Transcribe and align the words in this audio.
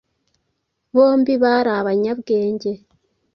bombi 0.95 1.33
bari 1.43 1.71
abanyabwenge 1.79 2.71